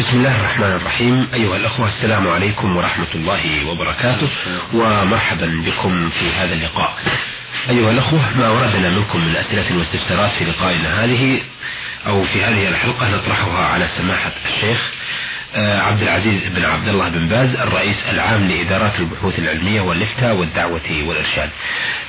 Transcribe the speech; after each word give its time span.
بسم 0.00 0.16
الله 0.16 0.36
الرحمن 0.36 0.72
الرحيم. 0.72 1.28
أيها 1.34 1.56
الأخوة 1.56 1.86
السلام 1.86 2.28
عليكم 2.28 2.76
ورحمة 2.76 3.14
الله 3.14 3.66
وبركاته 3.66 4.28
ومرحبا 4.74 5.62
بكم 5.66 6.10
في 6.10 6.32
هذا 6.32 6.52
اللقاء. 6.52 6.98
أيها 7.70 7.90
الأخوة 7.90 8.36
ما 8.38 8.48
وردنا 8.48 8.90
منكم 8.90 9.20
من 9.20 9.36
أسئلة 9.36 9.78
واستفسارات 9.78 10.30
في 10.30 10.44
لقائنا 10.44 11.04
هذه 11.04 11.40
أو 12.06 12.24
في 12.24 12.42
هذه 12.42 12.68
الحلقة 12.68 13.08
نطرحها 13.08 13.66
على 13.66 13.88
سماحة 13.96 14.32
الشيخ. 14.46 14.90
عبد 15.54 16.02
العزيز 16.02 16.44
بن 16.56 16.64
عبد 16.64 16.88
الله 16.88 17.08
بن 17.08 17.28
باز 17.28 17.54
الرئيس 17.54 18.08
العام 18.10 18.48
لإدارات 18.48 19.00
البحوث 19.00 19.38
العلمية 19.38 19.80
والإفتاء 19.80 20.34
والدعوة 20.34 20.80
والإرشاد. 21.04 21.50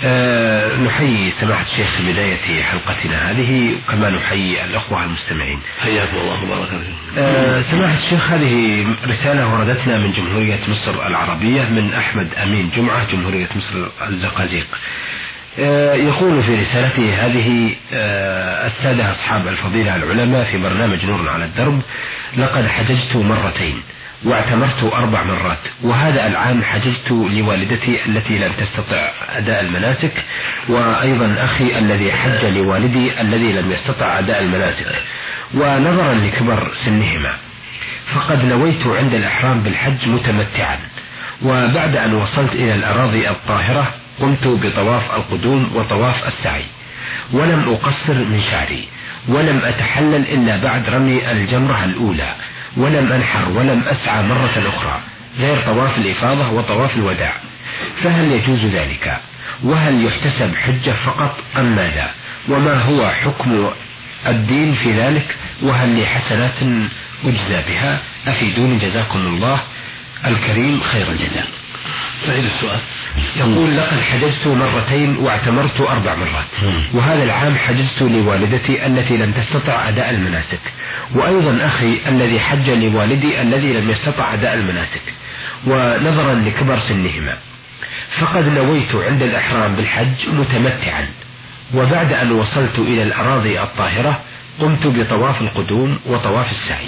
آه، 0.03 0.77
نحيي 0.77 1.31
سماحة 1.31 1.61
الشيخ 1.63 1.97
في 1.97 2.11
بداية 2.11 2.63
حلقتنا 2.63 3.31
هذه 3.31 3.75
كما 3.89 4.09
نحيي 4.09 4.65
الأخوة 4.65 5.03
المستمعين. 5.03 5.59
حياكم 5.79 6.17
الله 6.17 6.43
وبارك 6.43 6.69
فيكم. 6.69 7.17
آه، 7.17 7.61
سماحة 7.61 7.97
الشيخ 7.97 8.31
هذه 8.31 8.85
رسالة 9.07 9.53
وردتنا 9.53 9.97
من 9.97 10.11
جمهورية 10.11 10.59
مصر 10.67 11.07
العربية 11.07 11.61
من 11.61 11.93
أحمد 11.93 12.33
أمين 12.43 12.69
جمعة 12.75 13.11
جمهورية 13.11 13.49
مصر 13.55 13.87
الزقازيق. 14.07 14.67
آه، 14.73 15.10
يقول 15.57 16.43
في 16.43 16.55
رسالته 16.55 17.25
هذه 17.25 17.75
آه، 17.93 18.67
السادة 18.67 19.11
أصحاب 19.11 19.47
الفضيلة 19.47 19.95
العلماء 19.95 20.51
في 20.51 20.57
برنامج 20.57 21.05
نور 21.05 21.29
على 21.29 21.45
الدرب 21.45 21.81
لقد 22.37 22.67
حججت 22.67 23.15
مرتين 23.15 23.83
واعتمرت 24.25 24.83
أربع 24.93 25.23
مرات 25.23 25.57
وهذا 25.83 26.27
العام 26.27 26.63
حججت 26.63 27.11
لوالدتي 27.11 28.05
التي 28.05 28.37
لم 28.37 28.51
تستطع 28.51 29.11
أداء 29.29 29.61
المناسك 29.61 30.11
وأيضا 30.69 31.35
أخي 31.39 31.77
الذي 31.79 32.11
حج 32.11 32.45
لوالدي 32.45 33.21
الذي 33.21 33.53
لم 33.53 33.71
يستطع 33.71 34.19
أداء 34.19 34.39
المناسك 34.41 34.85
ونظرا 35.53 36.13
لكبر 36.13 36.71
سنهما 36.85 37.33
فقد 38.15 38.45
نويت 38.45 38.87
عند 38.87 39.13
الإحرام 39.13 39.63
بالحج 39.63 40.07
متمتعا 40.07 40.79
وبعد 41.43 41.95
أن 41.95 42.13
وصلت 42.13 42.53
إلى 42.53 42.75
الأراضي 42.75 43.29
الطاهرة 43.29 43.93
قمت 44.21 44.47
بطواف 44.47 45.11
القدوم 45.11 45.71
وطواف 45.75 46.27
السعي. 46.27 46.65
ولم 47.33 47.69
أقصر 47.69 48.13
من 48.13 48.41
شعري. 48.51 48.87
ولم 49.27 49.61
أتحلل 49.65 50.15
إلا 50.15 50.57
بعد 50.57 50.89
رمي 50.89 51.31
الجمرة 51.31 51.83
الأولى. 51.83 52.35
ولم 52.77 53.11
أنحر 53.11 53.49
ولم 53.49 53.83
أسعى 53.83 54.23
مرة 54.23 54.63
أخرى. 54.75 54.99
غير 55.37 55.61
طواف 55.65 55.97
الإفاضة 55.97 56.49
وطواف 56.51 56.95
الوداع. 56.95 57.33
فهل 58.03 58.31
يجوز 58.31 58.65
ذلك؟ 58.65 59.17
وهل 59.63 60.05
يحتسب 60.05 60.55
حجة 60.55 60.93
فقط 61.05 61.37
أم 61.57 61.75
ماذا؟ 61.75 62.11
وما 62.49 62.73
هو 62.73 63.09
حكم 63.09 63.69
الدين 64.27 64.73
في 64.73 64.91
ذلك؟ 64.91 65.35
وهل 65.61 65.89
لي 65.89 66.05
حسنات 66.05 66.63
أجزى 67.25 67.61
بها؟ 67.67 67.99
أفيدوني 68.27 68.77
جزاكم 68.77 69.19
الله. 69.19 69.59
الكريم 70.25 70.79
خير 70.79 71.07
الجزاء. 71.11 71.60
فإلى 72.27 72.47
السؤال. 72.47 72.79
يقول 73.35 73.77
لقد 73.77 73.99
حجزت 73.99 74.47
مرتين 74.47 75.17
واعتمرت 75.17 75.81
أربع 75.81 76.15
مرات. 76.15 76.45
وهذا 76.93 77.23
العام 77.23 77.57
حجزت 77.57 78.01
لوالدتي 78.01 78.85
التي 78.85 79.17
لم 79.17 79.31
تستطع 79.31 79.89
أداء 79.89 80.09
المناسك. 80.09 80.59
وأيضا 81.15 81.65
أخي 81.65 82.01
الذي 82.07 82.39
حج 82.39 82.69
لوالدي 82.69 83.41
الذي 83.41 83.73
لم 83.73 83.89
يستطع 83.89 84.33
أداء 84.33 84.53
المناسك. 84.53 85.13
ونظرا 85.67 86.33
لكبر 86.33 86.79
سنهما. 86.79 87.37
فقد 88.19 88.47
نويت 88.47 88.95
عند 88.95 89.21
الإحرام 89.21 89.75
بالحج 89.75 90.29
متمتعا. 90.29 91.07
وبعد 91.73 92.13
أن 92.13 92.31
وصلت 92.31 92.79
إلى 92.79 93.03
الأراضي 93.03 93.61
الطاهرة 93.61 94.19
قمت 94.59 94.87
بطواف 94.87 95.41
القدوم 95.41 95.99
وطواف 96.05 96.51
السعي. 96.51 96.87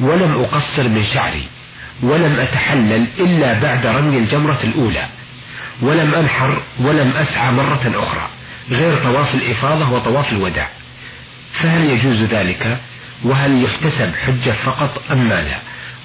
ولم 0.00 0.44
أقصر 0.44 0.88
من 0.88 1.04
شعري. 1.14 1.48
ولم 2.02 2.40
أتحلل 2.40 3.06
إلا 3.18 3.60
بعد 3.60 3.86
رمي 3.86 4.18
الجمرة 4.18 4.58
الأولى. 4.64 5.06
ولم 5.82 6.14
أنحر 6.14 6.62
ولم 6.80 7.10
أسعى 7.10 7.52
مرة 7.52 7.92
أخرى 7.94 8.28
غير 8.70 8.96
طواف 8.96 9.34
الإفاضة 9.34 9.92
وطواف 9.92 10.32
الوداع. 10.32 10.68
فهل 11.60 11.84
يجوز 11.84 12.22
ذلك؟ 12.22 12.78
وهل 13.24 13.64
يحتسب 13.64 14.12
حجة 14.14 14.54
فقط 14.64 15.02
أم 15.10 15.28
ماذا 15.28 15.58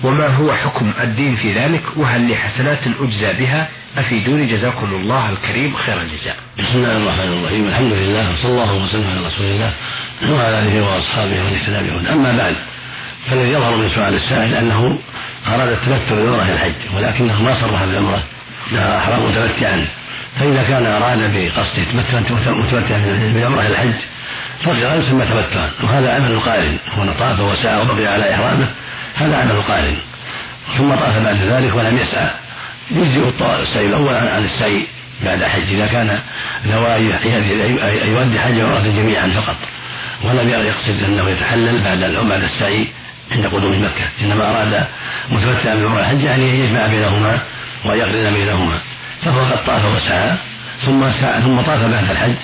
وما 0.03 0.27
هو 0.27 0.53
حكم 0.55 0.91
الدين 1.01 1.35
في 1.35 1.53
ذلك؟ 1.53 1.83
وهل 1.95 2.21
لي 2.21 2.35
حسنات 2.35 2.79
أجزى 2.99 3.33
بها؟ 3.33 3.69
أفيدوني 3.97 4.45
جزاكم 4.45 4.93
الله 4.93 5.29
الكريم 5.29 5.75
خير 5.75 6.01
الجزاء. 6.01 6.35
بسم 6.59 6.77
الله 6.77 6.97
الرحمن 6.97 7.33
الرحيم. 7.33 7.67
الحمد 7.67 7.93
لله 7.93 8.31
وصلى 8.31 8.51
الله 8.51 8.73
وسلم 8.73 9.07
على 9.07 9.27
رسول 9.27 9.45
الله 9.45 9.73
وعلى 10.29 10.59
آله 10.59 10.81
وأصحابه 10.81 11.41
ومن 11.41 11.53
اهتدى 11.53 12.11
أما 12.13 12.37
بعد 12.37 12.55
فالذي 13.29 13.51
يظهر 13.51 13.75
من 13.75 13.89
سؤال 13.89 14.13
السائل 14.13 14.55
أنه 14.55 14.97
أراد 15.47 15.69
التمتع 15.69 16.13
إلى 16.13 16.53
الحج 16.53 16.95
ولكنه 16.95 17.41
ما 17.41 17.53
صرح 17.53 17.83
بالعمرة 17.83 18.23
انها 18.71 18.97
أحرام 18.97 19.25
متمتعا. 19.25 19.85
فإذا 20.39 20.63
كان 20.63 20.85
أراد 20.85 21.17
بقصد 21.33 21.85
متمتعا 22.47 22.99
بالعمرة 23.33 23.61
إلى 23.61 23.69
الحج 23.69 23.99
فالقران 24.63 25.01
يسمى 25.01 25.25
تمتعا 25.25 25.71
وهذا 25.83 26.15
عمل 26.15 26.31
القارن 26.31 26.79
هو 26.97 27.05
طاف 27.19 27.39
وسعى 27.39 27.81
وبقي 27.81 28.07
على 28.07 28.33
إحرامه 28.35 28.67
هذا 29.15 29.37
عمل 29.37 29.51
القارن 29.51 29.95
ثم 30.77 30.95
طاف 30.95 31.17
بعد 31.17 31.41
ذلك 31.41 31.75
ولم 31.75 31.97
يسعى. 31.97 32.29
يجزئ 32.91 33.29
السعي 33.61 33.85
الأول 33.85 34.15
عن 34.15 34.43
السعي 34.43 34.87
بعد 35.25 35.43
حج. 35.43 35.73
إذا 35.73 35.87
كان 35.87 36.19
نوى 36.65 36.95
أن 36.95 37.01
يؤدي 38.07 38.39
حج 38.39 38.61
وعمرة 38.61 38.89
جميعا 38.89 39.27
فقط 39.27 39.57
ولم 40.23 40.49
يقصد 40.49 41.03
أنه 41.03 41.29
يتحلل 41.29 41.83
بعد 41.83 42.25
بعد 42.29 42.43
السعي. 42.43 42.87
عند 43.31 43.45
قدوم 43.45 43.85
مكة 43.85 44.05
إنما 44.21 44.51
أراد 44.51 44.87
متمتعا 45.29 45.75
بعمرة. 45.75 45.99
الحج 45.99 46.23
يعني 46.23 46.59
يجمع 46.59 46.87
بينهما 46.87 47.41
ويقرن 47.85 48.33
بينهما؟ 48.33 48.79
فهو 49.25 49.45
قد 49.45 49.65
طاف 49.65 49.85
وسعى 49.85 50.37
ثم 50.85 51.11
سعى 51.11 51.41
ثم 51.41 51.61
طاف 51.61 51.79
بعد 51.81 52.11
الحج. 52.11 52.35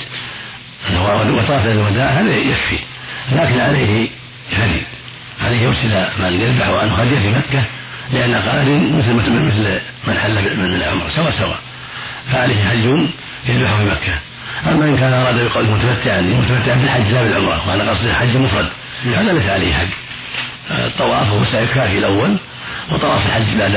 وطاف 1.30 1.66
الوداع 1.66 2.10
هذا 2.10 2.36
يكفي. 2.36 2.80
لكن 3.32 3.60
عليه 3.60 4.10
هدي 4.54 4.82
عليه 5.42 5.62
يرسل 5.62 6.08
من 6.20 6.42
يذبح 6.42 6.68
عنه 6.68 6.96
هديه 6.96 7.20
في 7.20 7.30
مكة 7.30 7.64
لأن 8.14 8.36
قارن 8.36 8.98
مثل 8.98 9.14
مثل 9.14 9.80
من 10.08 10.18
حل 10.18 10.58
من 10.58 10.76
العمر 10.76 11.10
سوا 11.10 11.32
سوا 11.32 11.56
فعليه 12.32 12.64
هدي 12.64 13.10
يذبح 13.46 13.78
في 13.78 13.86
مكة. 13.86 14.14
أما 14.72 14.86
إن 14.86 14.98
كان 14.98 15.14
أراد 15.14 15.50
بقول 15.50 15.70
متمتعا 15.70 16.22
متمتعا 16.22 16.76
بالحج 16.76 17.12
لا 17.12 17.24
بالعمرة 17.24 17.70
وأنا 17.70 17.90
قصدي 17.92 18.14
حج 18.14 18.38
مفرد. 18.38 18.70
هذا 19.06 19.34
ليس 19.34 19.46
عليه 19.46 19.76
هدي 19.76 19.94
الطواف 20.72 21.28
هو 21.28 21.42
السعي 21.42 21.64
الكافي 21.64 21.98
الأول 21.98 22.38
وطواف 22.92 23.26
الحج 23.26 23.58
بعد 23.58 23.72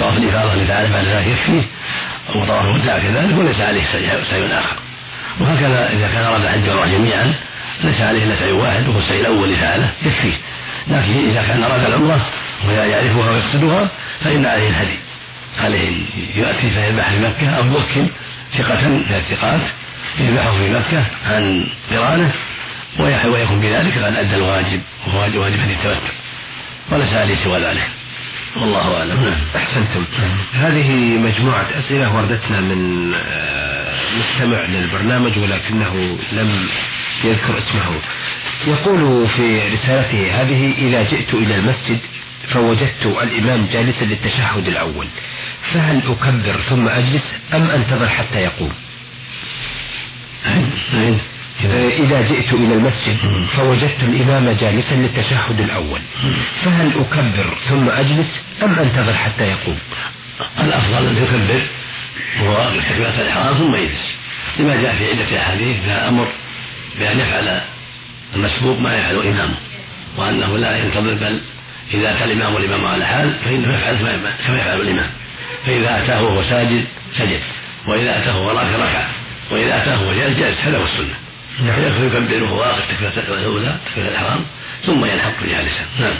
طواف 0.00 0.16
الإفاضة 0.16 0.52
اللي 0.52 0.66
فعله 0.66 0.92
بعد 0.92 1.04
ذلك 1.04 1.26
يكفي 1.26 1.62
وطواف 2.34 2.64
الوداع 2.64 2.98
كذلك 2.98 3.38
وليس 3.38 3.60
عليه 3.60 3.84
سعي 4.30 4.46
آخر. 4.58 4.76
وهكذا 5.40 5.90
إذا 5.92 6.08
كان 6.08 6.24
أراد 6.24 6.42
الحج 6.42 6.68
والعمرة 6.68 6.86
جميعا 6.86 7.34
ليس 7.84 8.00
عليه 8.00 8.24
إلا 8.24 8.36
سعي 8.36 8.52
واحد 8.52 8.88
وهو 8.88 8.98
السعي 8.98 9.20
الأول 9.20 9.44
اللي 9.44 9.56
فعله 9.56 9.90
يكفيه 10.02 10.34
لكن 10.86 11.30
إذا 11.30 11.42
كان 11.42 11.64
أراد 11.64 11.84
العمرة 11.84 12.20
ويعرفها 12.68 13.30
ويقصدها 13.30 13.90
فإن 14.24 14.46
عليه 14.46 14.68
الهدي. 14.68 14.98
عليه 15.58 16.02
يأتي 16.34 16.70
فيذبح 16.70 17.10
في 17.10 17.18
مكة 17.18 17.50
أو 17.56 17.64
يوكل 17.64 18.10
ثقة 18.58 18.88
من 18.88 19.14
الثقات 19.14 19.60
يذبحه 20.18 20.50
في 20.50 20.70
مكة 20.70 21.04
عن 21.26 21.66
قرانه 21.90 22.32
ويكون 22.98 23.60
بذلك 23.60 23.98
قد 23.98 24.16
أدى 24.16 24.34
الواجب 24.34 24.80
وهو 25.06 25.20
واجب 25.20 25.60
هدي 25.60 25.76
وليس 26.90 27.12
عليه 27.12 27.34
سوى 27.34 27.60
ذلك. 27.60 27.90
والله 28.56 28.98
أعلم. 28.98 29.24
نعم. 29.24 29.38
أحسنتم. 29.56 30.04
هذه 30.52 30.92
مجموعة 31.18 31.66
أسئلة 31.78 32.16
وردتنا 32.16 32.60
من 32.60 33.14
آه، 33.14 33.94
مستمع 34.18 34.66
للبرنامج 34.66 35.38
ولكنه 35.38 36.18
لم 36.32 36.68
يذكر 37.24 37.58
اسمه. 37.58 38.00
يقول 38.66 39.28
في 39.28 39.68
رسالته 39.68 40.42
هذه 40.42 40.74
إذا 40.78 41.02
جئت 41.02 41.34
إلى 41.34 41.54
المسجد 41.54 41.98
فوجدت 42.52 43.06
الإمام 43.22 43.66
جالسا 43.72 44.04
للتشهد 44.04 44.68
الأول. 44.68 45.08
فهل 45.74 46.02
أكبر 46.06 46.56
ثم 46.56 46.88
أجلس 46.88 47.34
أم 47.54 47.70
أنتظر 47.70 48.08
حتى 48.08 48.38
يقوم؟ 48.38 48.72
إذا 51.64 52.22
جئت 52.22 52.52
إلى 52.52 52.74
المسجد 52.74 53.16
فوجدت 53.56 54.02
الإمام 54.02 54.50
جالسا 54.50 54.94
للتشهد 54.94 55.60
الأول. 55.60 56.00
فهل 56.64 56.92
أكبر 57.00 57.54
ثم 57.68 57.88
أجلس 57.90 58.42
أم 58.62 58.78
أنتظر 58.78 59.14
حتى 59.14 59.42
يقوم؟ 59.42 59.78
الأفضل 60.60 61.06
أن 61.06 61.16
يكبر 61.16 61.62
تكبيرة 62.88 63.20
الإحرام 63.20 63.54
ثم 63.54 63.74
يجلس. 63.76 64.14
لما 64.58 64.76
جاء 64.76 64.98
في 64.98 65.04
عدة 65.10 65.42
أحاديث 65.42 65.82
فيها 65.82 66.08
أمر 66.08 66.28
بأن 66.98 67.20
يفعل 67.20 67.60
المسبوق 68.34 68.80
ما 68.80 68.94
يفعل 68.94 69.16
إمامه 69.26 69.56
وأنه 70.16 70.58
لا 70.58 70.76
ينتظر 70.76 71.14
بل 71.14 71.40
إذا 71.94 72.12
أتى 72.12 72.24
الإمام 72.24 72.54
والإمام 72.54 72.86
على 72.86 73.06
حال 73.06 73.34
فإنه 73.44 73.74
يفعل 73.74 73.96
كما 74.46 74.56
يفعل 74.58 74.80
الإمام. 74.80 75.10
فإذا 75.66 76.04
أتاه 76.04 76.22
وهو 76.22 76.42
ساجد 76.42 76.84
سجد. 77.12 77.40
وإذا 77.86 78.22
أتاه 78.22 78.38
وهو 78.38 78.50
راكع 78.58 78.76
ركع 78.76 79.08
وإذا 79.50 79.82
أتاه 79.82 80.02
وهو 80.02 80.12
جالس 80.12 80.38
جالس 80.38 80.60
هذا 80.60 80.78
هو 80.78 80.84
السنة. 80.84 81.14
يكبر 81.66 82.42
وهو 82.42 82.58
واقف 82.58 82.88
تكبيرة 82.88 83.38
الأولى 83.38 83.76
تكبيرة 83.86 84.08
الإحرام 84.08 84.44
ثم 84.86 85.04
ينحط 85.04 85.44
جالسا 85.48 85.84
نعم. 86.00 86.14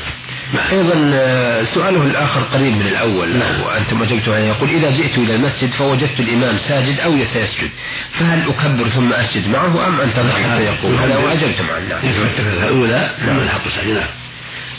نعم. 0.52 0.69
أيضا 0.69 1.11
آه، 1.14 1.64
سؤاله 1.64 2.02
الآخر 2.02 2.40
قريب 2.40 2.73
من 2.76 2.87
الأول 2.87 3.38
نعم. 3.38 3.61
وأنتم 3.61 4.02
أجبتم 4.02 4.32
عليه 4.32 4.49
يقول 4.49 4.70
إذا 4.70 4.90
جئت 4.90 5.19
إلى 5.19 5.35
المسجد 5.35 5.70
فوجدت 5.70 6.20
الإمام 6.20 6.58
ساجد 6.58 7.00
أو 7.00 7.25
سيسجد 7.25 7.70
فهل 8.19 8.49
أكبر 8.49 8.88
ثم 8.88 9.12
أسجد 9.12 9.49
معه 9.49 9.88
أم 9.88 10.00
أنتظر 10.00 10.32
حتى 10.32 10.64
يقول؟ 10.64 10.94
هذا 10.94 11.17
وأجبتم 11.17 11.64
عنه 11.70 11.88
نعم. 11.88 12.00
الأولى 12.38 13.11
نعم. 13.26 13.38
الحق 13.38 13.85
نعم. 13.85 14.08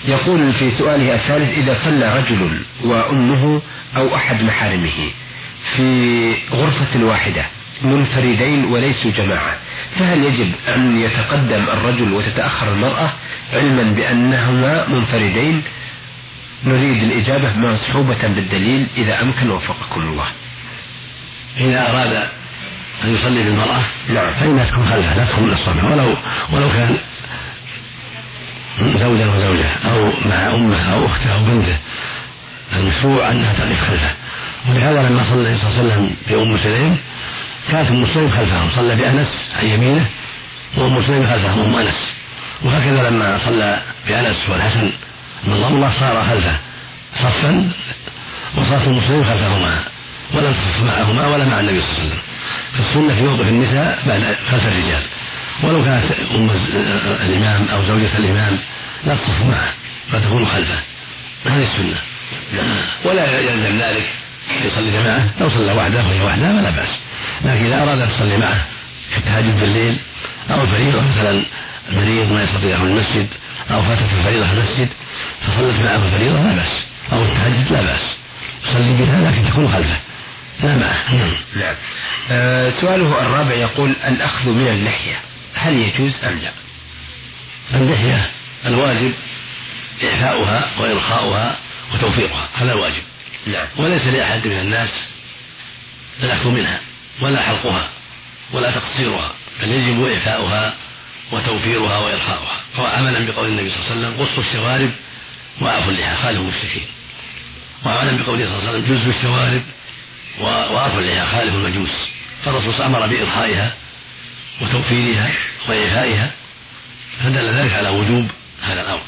يقول 0.07 0.53
في 0.53 0.71
سؤاله 0.71 1.15
الثالث 1.15 1.49
إذا 1.49 1.77
صلى 1.85 2.17
رجل 2.17 2.61
وأمه 2.83 3.61
أو 3.97 4.15
أحد 4.15 4.43
محارمه 4.43 5.11
في 5.75 6.33
غرفة 6.51 7.03
واحدة 7.03 7.45
منفردين 7.81 8.65
وليسوا 8.65 9.11
جماعة. 9.11 9.57
فهل 9.99 10.23
يجب 10.23 10.55
أن 10.75 10.99
يتقدم 10.99 11.69
الرجل 11.69 12.13
وتتأخر 12.13 12.73
المرأة 12.73 13.09
علما 13.53 13.83
بأنهما 13.83 14.87
منفردين؟ 14.87 15.63
نريد 16.65 17.03
الإجابة 17.03 17.57
مصحوبة 17.57 18.27
بالدليل 18.27 18.87
إذا 18.97 19.21
أمكن 19.21 19.49
وفقكم 19.49 20.01
الله. 20.01 20.27
إذا 21.57 21.89
أراد 21.89 22.29
أن 23.03 23.15
يصلي 23.15 23.43
بالمرأة 23.43 23.81
نعم. 24.09 24.33
فإنها 24.39 24.65
تكون 24.65 24.85
خلفه 24.85 25.15
لا 25.15 25.25
تكون 25.25 25.53
الصبح 25.53 25.83
ولو 25.83 26.15
ولو 26.51 26.69
كان 26.69 26.97
زوجا 28.79 29.25
وزوجة 29.25 29.69
أو 29.85 30.11
مع 30.25 30.55
أمه 30.55 30.93
أو 30.93 31.05
أخته 31.05 31.33
أو 31.33 31.43
بنته 31.45 31.77
المشروع 32.73 33.31
أنها 33.31 33.53
تقف 33.53 33.81
خلفه. 33.81 34.11
ولهذا 34.69 35.09
لما 35.09 35.23
صلى 35.23 35.47
النبي 35.47 35.57
صلى 35.57 35.69
الله 35.69 35.79
عليه 35.79 35.91
وسلم 35.91 36.15
بأم 36.27 36.57
سليم 36.57 36.97
كانت 37.71 37.89
ام 37.89 38.05
سليم 38.05 38.31
خلفهم 38.31 38.69
صلى 38.75 38.95
بأنس 38.95 39.27
عن 39.59 39.65
يمينه 39.65 40.07
وام 40.77 41.03
سليم 41.03 41.27
خلفهم 41.27 41.59
ام 41.59 41.75
أنس. 41.75 42.13
وهكذا 42.61 43.09
لما 43.09 43.39
صلى 43.45 43.81
بأنس 44.07 44.49
والحسن 44.49 44.93
بن 45.43 45.53
الله 45.53 45.91
صار 45.99 46.25
خلفه 46.25 46.57
صفا 47.15 47.49
ام 48.87 49.01
سليم 49.07 49.23
خلفهما 49.23 49.83
ولم 50.33 50.53
تصف 50.53 50.83
معهما 50.83 51.27
ولا 51.27 51.45
مع 51.45 51.59
النبي 51.59 51.81
صلى 51.81 51.89
الله 51.89 51.99
عليه 51.99 52.09
وسلم. 52.09 52.19
فالسنه 52.77 53.15
في 53.15 53.21
موقف 53.21 53.47
النساء 53.47 53.99
بعد 54.07 54.37
خلف 54.51 54.67
الرجال. 54.67 55.03
ولو 55.63 55.85
كانت 55.85 56.11
أم 56.35 56.49
الإمام 57.21 57.67
أو 57.67 57.81
زوجة 57.87 58.17
الإمام 58.17 58.57
لا 59.05 59.15
تصف 59.15 59.45
معه 59.45 59.73
فتكون 60.11 60.45
خلفه. 60.45 60.79
هذه 61.45 61.63
السنة. 61.63 61.97
ولا 63.05 63.39
يلزم 63.39 63.81
ذلك. 63.81 64.09
يصلي 64.65 64.91
جماعة 64.91 65.29
لو 65.39 65.49
صلى 65.49 65.73
وحده 65.73 66.03
وهي 66.03 66.21
وحده 66.23 66.57
فلا 66.57 66.69
بأس. 66.69 66.99
لكن 67.41 67.65
إذا 67.65 67.83
أراد 67.83 67.99
أن 67.99 68.09
يصلي 68.09 68.37
معه 68.37 68.65
في 69.11 69.17
التهجد 69.17 69.59
بالليل 69.59 69.97
أو 70.49 70.61
الفريضة 70.61 71.01
مثلا 71.01 71.45
مريض 71.89 72.31
ما 72.31 72.43
يستطيع 72.43 72.69
يدخل 72.69 72.85
المسجد 72.85 73.27
أو 73.71 73.81
فاتت 73.81 74.13
الفريضة 74.17 74.45
في 74.47 74.53
المسجد 74.53 74.89
فصلت 75.47 75.81
معه 75.81 75.95
الفريضة 75.95 76.41
لا 76.41 76.55
بأس 76.55 76.83
أو 77.11 77.23
التهجد 77.23 77.71
لا 77.71 77.81
بأس 77.81 78.01
يصلي 78.69 78.93
بها 78.93 79.31
لكن 79.31 79.49
تكون 79.49 79.73
خلفه 79.73 79.97
لا 80.63 80.77
معه. 80.77 81.15
نعم. 81.15 81.35
نعم 81.55 81.75
آه 82.31 82.69
سؤاله 82.69 83.21
الرابع 83.21 83.53
يقول 83.53 83.95
الأخذ 84.07 84.49
من 84.49 84.67
اللحية 84.67 85.19
هل 85.53 85.73
يجوز 85.73 86.23
أم 86.23 86.39
لا؟ 86.39 86.51
اللحية 87.73 88.29
الواجب 88.65 89.13
إعفاؤها 90.03 90.69
وإرخاؤها 90.79 91.57
وتوفيقها 91.93 92.49
هذا 92.53 92.71
الواجب. 92.71 93.03
نعم 93.47 93.67
وليس 93.77 94.07
لأحد 94.07 94.47
من 94.47 94.59
الناس 94.59 94.89
الأخذ 96.23 96.49
منها. 96.49 96.79
ولا 97.21 97.41
حلقها 97.41 97.89
ولا 98.53 98.71
تقصيرها 98.71 99.31
بل 99.61 99.71
يجب 99.71 100.05
إعفاؤها 100.05 100.75
وتوفيرها 101.31 101.97
وإرخاؤها 101.97 102.59
عملا 102.77 103.31
بقول 103.31 103.47
النبي 103.47 103.69
صلى 103.69 103.79
الله 103.79 103.91
عليه 103.91 103.99
وسلم 103.99 104.25
قصوا 104.25 104.43
الشوارب 104.43 104.91
وأعفوا 105.61 105.91
اللحى. 105.91 106.15
خالف 106.23 106.39
المشركين. 106.39 106.87
وعملا 107.85 108.23
بقوله 108.23 108.45
صلى 108.45 108.59
الله 108.59 108.69
عليه 108.69 108.79
وسلم 108.79 108.97
جزوا 108.97 109.13
الشوارب 109.13 109.63
وأعفوا 110.39 110.99
اللحى. 110.99 111.25
خالف 111.37 111.55
المجوس. 111.55 112.09
فالرسول 112.45 112.85
أمر 112.85 113.07
بإرخائها 113.07 113.73
وتوفيرها 114.61 115.31
وإعفائها 115.69 116.31
فدل 117.23 117.49
ذلك 117.49 117.73
على 117.73 117.89
وجوب 117.89 118.31
هذا 118.61 118.81
الأمر 118.81 119.01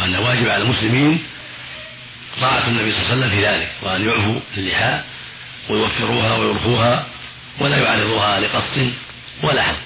وأن 0.00 0.16
واجب 0.16 0.48
على 0.48 0.62
المسلمين 0.62 1.22
طاعة 2.40 2.68
النبي 2.68 2.92
صلى 2.92 3.02
الله 3.02 3.10
عليه 3.10 3.16
وسلم 3.16 3.30
في 3.30 3.46
ذلك 3.46 3.72
وأن 3.82 4.08
يعفوا 4.08 4.40
اللحى 4.56 5.00
ويوفروها 5.68 6.36
ويرخوها 6.36 7.06
ولا 7.58 7.76
يعرضها 7.76 8.40
لقص 8.40 8.78
ولا 9.42 9.62
حلق 9.62 9.78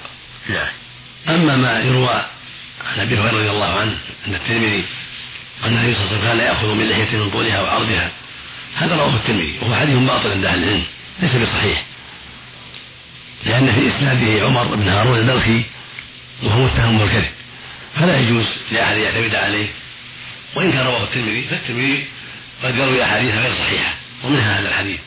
نعم. 0.49 0.67
أما 1.29 1.55
ما 1.55 1.79
يروى 1.79 2.25
عن 2.85 2.99
أبي 2.99 3.19
هريرة 3.19 3.31
رضي 3.31 3.49
الله 3.49 3.79
عنه 3.79 3.97
أن 4.27 4.35
الترمذي 4.35 4.85
أن 5.63 5.77
النبي 5.77 5.95
صلى 5.95 6.03
الله 6.03 6.11
عليه 6.11 6.19
وسلم 6.19 6.27
كان 6.27 6.39
يأخذ 6.39 6.73
من 6.73 6.89
لحية 6.89 7.17
من 7.17 7.29
طولها 7.29 7.61
وعرضها 7.61 8.11
هذا 8.75 8.95
رواه 8.95 9.15
الترمذي 9.15 9.59
وهو 9.61 9.75
حديث 9.75 9.97
باطل 9.97 10.31
عند 10.31 10.45
أهل 10.45 10.63
العلم 10.63 10.83
ليس 11.19 11.35
بصحيح. 11.35 11.83
لأن 13.45 13.71
في 13.71 13.87
إسناده 13.87 14.45
عمر 14.45 14.75
بن 14.75 14.89
هارون 14.89 15.19
البلخي 15.19 15.63
وهو 16.43 16.65
متهم 16.65 16.97
بالكذب 16.97 17.29
فلا 17.95 18.19
يجوز 18.19 18.45
لأحد 18.71 18.97
يعتمد 18.97 19.35
عليه. 19.35 19.69
وإن 20.55 20.71
كان 20.71 20.85
رواه 20.85 21.03
الترمذي 21.03 21.41
فالترمذي 21.41 22.05
قد 22.63 22.75
يروي 22.75 23.03
أحاديث 23.03 23.35
غير 23.35 23.53
صحيحة 23.53 23.93
ومنها 24.23 24.59
هذا 24.59 24.69
الحديث. 24.69 24.99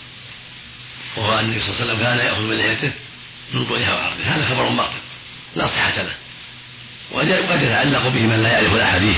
وهو 1.16 1.38
أن 1.38 1.44
النبي 1.44 1.60
صلى 1.60 1.68
الله 1.70 1.80
عليه 1.80 1.92
وسلم 1.92 2.02
كان 2.02 2.26
يأخذ 2.26 2.42
من 2.42 2.56
لحيته 2.56 2.92
من 3.54 3.64
طولها 3.64 3.94
وعرضها 3.94 4.36
هذا 4.36 4.44
خبر 4.44 4.68
باطل 4.68 4.98
لا 5.56 5.66
صحة 5.66 6.02
له. 6.02 6.14
وقد 7.10 7.62
يتعلق 7.62 8.08
به 8.08 8.20
من 8.20 8.42
لا 8.42 8.48
يعرف 8.48 8.72
الأحاديث. 8.72 9.16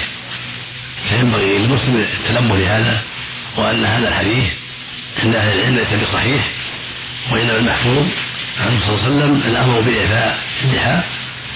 فينبغي 1.08 1.58
للمسلم 1.58 2.06
التنبه 2.20 2.56
لهذا 2.56 3.02
وأن 3.56 3.84
هذا 3.84 4.08
الحديث 4.08 4.50
عند 5.22 5.34
أهل 5.34 5.58
العلم 5.58 5.76
ليس 5.76 5.92
بصحيح 5.92 6.50
وإنما 7.30 7.56
المحفوظ 7.56 8.06
عنه 8.60 8.80
صلى 8.80 8.94
الله 8.94 9.04
عليه 9.04 9.32
وسلم 9.32 9.50
الأمر 9.50 9.80
بإعفاء 9.80 10.38
اللحى 10.64 11.00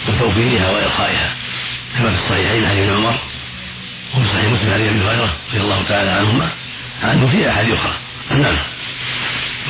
وتوفيرها 0.09 0.71
وإرخائها 0.71 1.35
كما 1.99 2.11
في 2.11 2.19
الصحيحين 2.19 2.65
عن 2.65 2.79
ابن 2.79 2.93
عمر 2.93 3.21
وفي 4.15 4.29
صحيح 4.29 4.45
مسلم 4.45 4.71
عن 4.71 4.89
أبي 4.89 5.01
هريرة 5.01 5.37
رضي 5.49 5.61
الله 5.61 5.83
تعالى 5.83 6.11
عنهما 6.11 6.51
عنه 7.03 7.27
في 7.27 7.51
أحاديث 7.51 7.75
أخرى. 7.75 7.97
نعم. 8.31 8.57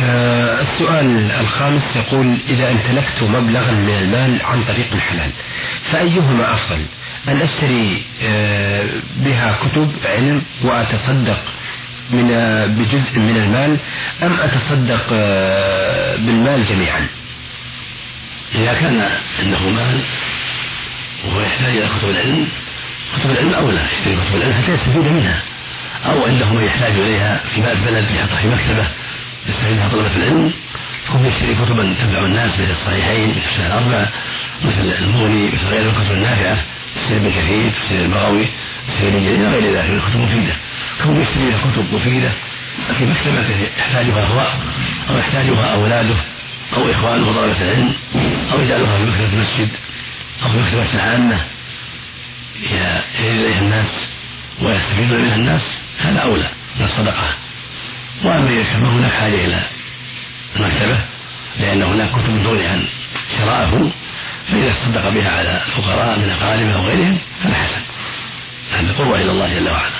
السؤال 0.00 1.30
الخامس 1.40 1.96
يقول 1.96 2.38
إذا 2.48 2.70
امتلكت 2.70 3.22
مبلغا 3.22 3.72
من 3.72 3.98
المال 3.98 4.42
عن 4.42 4.64
طريق 4.64 4.96
حلال 4.96 5.30
فأيهما 5.92 6.54
أفضل؟ 6.54 6.86
أن 7.28 7.40
أشتري 7.40 8.02
آه، 8.22 8.86
بها 9.16 9.58
كتب 9.62 9.92
علم 10.04 10.42
وأتصدق 10.62 11.38
من 12.10 12.30
آه، 12.30 12.66
بجزء 12.66 13.18
من 13.18 13.36
المال 13.36 13.78
أم 14.22 14.40
أتصدق 14.40 15.10
بالمال 16.18 16.64
جميعا؟ 16.64 17.06
إذا 18.54 18.72
كان 18.72 19.08
عنده 19.38 19.70
مال 19.70 20.00
وهو 21.24 21.40
يحتاج 21.40 21.76
إلى 21.76 21.88
كتب 21.88 22.10
العلم 22.10 22.48
كتب 23.18 23.30
العلم 23.30 23.54
أولى 23.54 23.80
يشتري 23.92 24.16
كتب 24.16 24.36
العلم 24.36 24.52
حتى 24.52 24.72
يستفيد 24.72 25.12
منها. 25.12 25.42
أو 26.06 26.24
عنده 26.24 26.52
من 26.52 26.64
يحتاج 26.64 26.92
إليها 26.92 27.42
في 27.54 27.60
بلد 27.60 28.10
يحطها 28.10 28.36
في 28.36 28.48
مكتبة 28.48 28.86
يستفيدها 29.48 29.88
طلبة 29.88 30.16
العلم. 30.16 30.52
يكون 31.08 31.26
يشتري 31.26 31.54
كتبا 31.54 31.94
تنفع 32.00 32.18
الناس 32.18 32.50
مثل 32.60 32.70
الصحيحين 32.70 33.30
مثل 33.30 33.66
الأربع 33.66 34.08
مثل 34.62 34.80
المغني 34.98 35.50
مثل 35.50 35.66
غير 35.66 35.90
الكتب 35.90 36.12
النافعة 36.12 36.64
تفسير 36.96 37.16
ابن 37.16 37.30
كثير 37.30 37.70
تفسير 37.70 38.02
البغوي 38.04 38.48
تفسير 38.88 39.08
ابن 39.08 39.16
إلى 39.16 39.48
غير 39.48 39.78
ذلك 39.78 39.90
من 39.90 39.96
الكتب 39.96 40.14
المفيدة 40.14 40.56
كون 41.02 41.20
يشتري 41.22 41.50
كتب 41.50 41.94
مفيدة. 41.94 42.32
في 42.98 43.06
مكتبة 43.06 43.68
يحتاجها 43.78 44.24
هو 44.26 44.48
أو 45.10 45.18
يحتاجها 45.18 45.74
أولاده 45.74 46.14
أو 46.76 46.90
إخوانه 46.90 47.32
طلبة 47.32 47.62
العلم 47.62 47.92
أو 48.52 48.60
يجعلها 48.60 48.96
في 48.96 49.02
مكتبة 49.02 49.32
المسجد 49.32 49.68
أو 50.42 50.48
في 50.48 50.58
مكتبة 50.58 51.02
عامة 51.02 51.44
إلى 52.62 53.02
إليها 53.18 53.60
الناس 53.60 54.08
ويستفيدون 54.62 55.20
منها 55.20 55.36
الناس. 55.36 55.62
هذا 55.98 56.18
أولى 56.18 56.48
من 56.78 56.84
الصدقة. 56.84 57.28
وأما 58.24 58.50
إذا 58.50 58.62
كان 58.62 58.84
هناك 58.84 59.12
حاجة 59.12 59.44
إلى 59.44 59.60
المكتبة 60.56 60.98
لأن 61.58 61.82
هناك 61.82 62.10
كتب 62.10 62.42
تغني 62.44 62.66
عن 62.66 62.88
شرائه 63.38 63.90
فإذا 64.48 64.70
تصدق 64.70 65.08
بها 65.08 65.30
على 65.38 65.62
الفقراء 65.66 66.18
من 66.18 66.30
أقاربه 66.30 66.74
أو 66.74 66.82
غيرهم 66.82 67.18
فلا 67.42 67.54
حسن. 67.54 67.80
هذا 68.72 68.92
قربة 68.92 69.14
إلى 69.14 69.30
الله 69.30 69.54
جل 69.54 69.68
وعلا. 69.68 69.90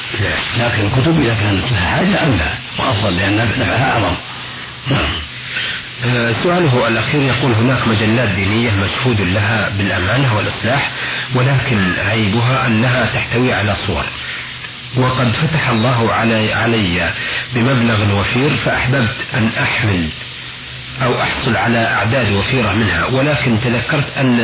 لكن 0.59 0.87
الكتب 0.87 1.23
إذا 1.23 1.35
كانت 1.35 1.73
لها 1.73 1.97
حاجة 1.97 2.25
أنفع 2.25 2.55
وأفضل 2.79 3.17
لأن 3.17 3.37
نفعها 3.37 3.91
أعظم. 3.91 4.17
نعم. 4.91 5.19
آه، 6.05 6.33
سؤاله 6.43 6.89
الأخير 6.89 7.23
يقول 7.23 7.53
هناك 7.53 7.89
مجلات 7.89 8.29
دينية 8.29 8.71
مشهود 8.71 9.21
لها 9.21 9.69
بالأمانة 9.69 10.37
والإصلاح 10.37 10.93
ولكن 11.35 11.93
عيبها 11.99 12.67
أنها 12.67 13.07
تحتوي 13.15 13.55
على 13.55 13.77
صور. 13.87 14.07
وقد 14.97 15.29
فتح 15.33 15.69
الله 15.69 16.13
علي, 16.13 16.53
علي 16.53 17.13
بمبلغ 17.55 18.21
وفير 18.21 18.57
فأحببت 18.57 19.17
أن 19.35 19.51
أحمل 19.63 20.09
أو 21.03 21.21
أحصل 21.23 21.57
على 21.57 21.79
أعداد 21.79 22.33
وفيرة 22.33 22.73
منها 22.73 23.07
ولكن 23.07 23.61
تذكرت 23.61 24.17
أن 24.17 24.41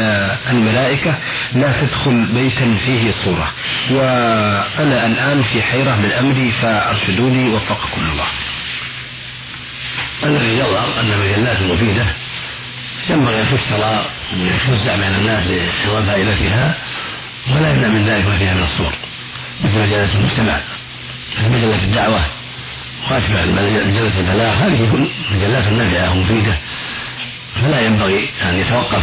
الملائكة 0.51 1.15
لا 1.53 1.81
تدخل 1.81 2.27
بيتا 2.35 2.77
فيه 2.87 3.11
صورة. 3.25 3.53
وأنا 3.91 5.07
الآن 5.07 5.43
في 5.43 5.63
حيرة 5.63 5.97
من 5.97 6.13
أمري 6.13 6.53
فأرشدوني 6.53 7.49
وفقكم 7.49 8.03
الله. 8.13 8.27
الذي 10.25 10.59
يظهر 10.59 11.01
أن 11.01 11.13
المجلات 11.13 11.61
المفيدة 11.61 12.07
ينبغي 13.11 13.41
أن 13.43 13.47
تشترى 13.59 14.05
وتوزع 14.37 14.97
بين 14.97 15.15
الناس 15.15 15.47
لحفظ 15.47 16.07
فائدتها 16.07 16.77
ولا 17.51 17.71
يمنع 17.71 17.89
من 17.89 18.09
ذلك 18.09 18.27
ما 18.27 18.39
فيها 18.39 18.55
من 18.55 18.63
الصور. 18.63 18.95
مثل 19.65 19.79
مجلة 19.79 20.15
المجتمع. 20.15 20.61
مثل 21.39 21.49
مجلة 21.49 21.85
الدعوة 21.85 22.27
وأشبه 23.11 23.45
مجلة 23.45 24.21
البلاغ 24.21 24.55
هذه 24.55 25.09
مجلات 25.31 25.73
نافعة 25.73 26.11
ومفيدة 26.11 26.59
فلا 27.63 27.81
ينبغي 27.81 28.29
أن 28.43 28.59
يتوقف 28.59 29.03